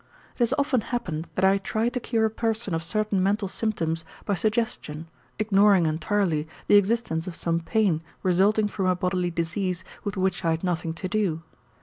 [0.33, 4.03] It has often happened that I tried to cure a person of certain mental symptoms
[4.25, 10.17] by suggestion, ignoring entirely the existence of some pain resulting from a bodily disease with
[10.17, 11.43] which I had nothing to do.